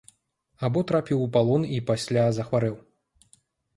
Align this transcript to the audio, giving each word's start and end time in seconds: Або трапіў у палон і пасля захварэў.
Або 0.67 0.83
трапіў 0.93 1.21
у 1.27 1.29
палон 1.37 1.67
і 1.75 1.77
пасля 1.93 2.23
захварэў. 2.39 2.75